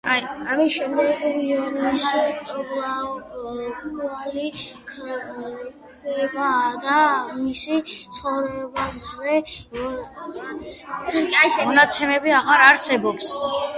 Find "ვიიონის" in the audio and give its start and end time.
1.23-2.05